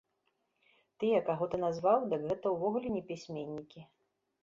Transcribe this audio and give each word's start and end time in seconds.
Тыя, 1.03 1.19
каго 1.27 1.49
ты 1.53 1.61
назваў, 1.65 1.99
дык 2.15 2.21
гэта 2.33 2.45
ўвогуле 2.57 2.87
не 2.99 3.07
пісьменнікі. 3.11 3.91